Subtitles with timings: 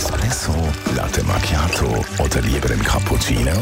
[0.00, 0.54] Espresso,
[0.96, 3.52] Latte Macchiato oder lieber ein Cappuccino?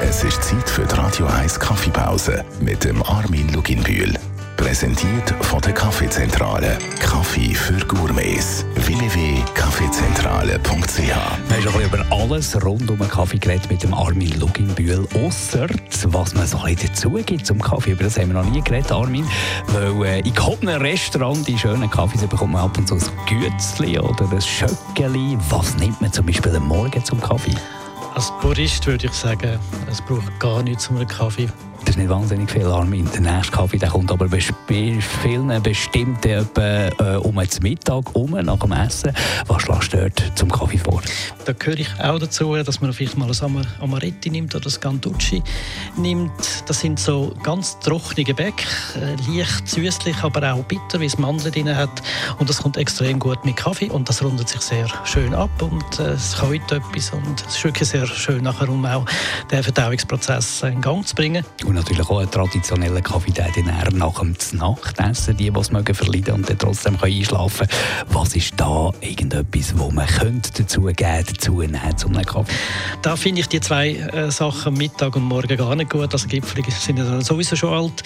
[0.00, 4.12] Es ist Zeit für die Radio 1 Kaffeepause mit dem Armin Luginbühl.
[4.56, 6.76] Präsentiert von der Kaffeezentrale.
[6.98, 8.64] Kaffee für Gourmets.
[10.56, 10.98] www.kaffeezentrale.ch
[11.48, 15.06] Wir haben schon über alles rund um den Kaffee geredet mit dem Armin Luginbühl.
[15.14, 15.66] Ausser
[16.06, 17.92] was man so ein bisschen dazu gibt zum Kaffee.
[17.92, 19.26] Über das haben wir noch nie geredet, Armin.
[19.68, 23.98] Weil äh, in keinem Restaurant die schönen Kaffees bekommt man ab und zu ein Gützli
[23.98, 25.36] oder ein Schöckeli.
[25.50, 27.54] Was nimmt man zum Beispiel am Morgen zum Kaffee?
[28.14, 29.58] Als Purist würde ich sagen,
[29.90, 31.48] es braucht gar nichts zum Kaffee.
[31.96, 33.08] Ist nicht wahnsinnig viel Armin.
[33.14, 38.32] Der nächste Kaffee der kommt aber bei vielen bestimmten etwa, äh, um den Mittag um,
[38.32, 39.14] nach dem Essen.
[39.46, 41.00] Was schlägst du dort zum Kaffee vor?
[41.46, 45.44] Da gehöre ich auch dazu, dass man vielleicht mal ein Amaretti nimmt oder ein Ganducci
[45.96, 46.64] nimmt.
[46.66, 48.66] Das sind so ganz trockene Gebäck,
[48.96, 52.02] äh, leicht süßlich, aber auch bitter, wie es Mandeln drin hat.
[52.40, 56.00] Und das kommt extrem gut mit Kaffee und das rundet sich sehr schön ab und
[56.00, 59.04] äh, es kaut etwas und es ist wirklich sehr schön nachher, um auch
[59.52, 61.44] den Verdauungsprozess in Gang zu bringen.
[61.64, 63.32] Und natürlich auch einen traditionellen Kaffee
[63.94, 68.08] nach dem Nachtessen, die, die es mögen verleiden und dann trotzdem einschlafen können.
[68.08, 72.52] Was ist da irgendetwas, wo man könnte dazu geben, dazu nehmen zu einem Kaffee?
[73.02, 76.12] Da finde ich die zwei äh, Sachen Mittag und Morgen gar nicht gut.
[76.12, 78.02] Also Gipfel sind ja sowieso schon alt.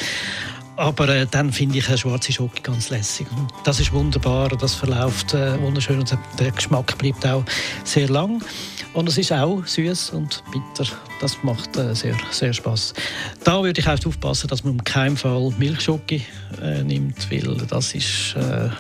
[0.77, 3.27] Aber äh, dann finde ich eine schwarze Schoki ganz lässig.
[3.65, 7.45] Das ist wunderbar, das verläuft äh, wunderschön und der Geschmack bleibt auch
[7.85, 8.43] sehr lang.
[8.95, 10.91] Und es ist auch süß und bitter.
[11.21, 12.95] Das macht äh, sehr, sehr Spaß.
[13.45, 16.25] Da würde ich auch aufpassen, dass man um keinen Fall Milchschoki
[16.63, 18.71] äh, nimmt, weil das ist äh,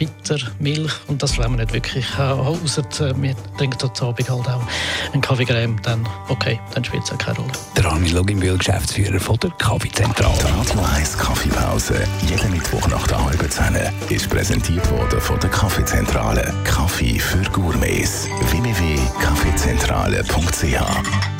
[0.00, 2.06] bitter, Milch und das wollen wir nicht wirklich.
[2.18, 4.62] Äh, außer äh, wir trinken heute Abend halt auch
[5.12, 7.52] einen Kaffeecreme, dann okay, dann spielt es auch keine Rolle.
[7.76, 10.38] Der Armin Luginbühl, Geschäftsführer von der Kaffeezentrale.
[10.38, 13.76] Die Radio 1 Kaffeepause, jeden Mittwoch nach der halben Zehn,
[14.08, 16.54] ist präsentiert worden von der Kaffeezentrale.
[16.64, 18.26] Kaffee für Gourmets.
[18.50, 21.39] www.kaffeezentrale.ch